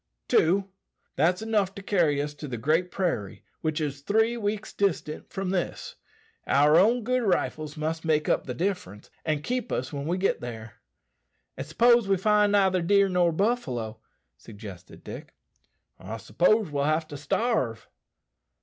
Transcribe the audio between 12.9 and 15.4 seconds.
nor buffalo," suggested Dick.